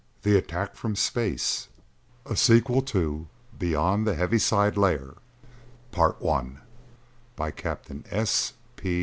[0.23, 1.67] _]The Attack from Space
[2.25, 3.27] A SEQUEL TO
[3.59, 5.17] "BEYOND THE HEAVISIDE LAYER"
[5.93, 6.55] _By
[7.55, 8.53] Captain S.
[8.77, 8.83] P.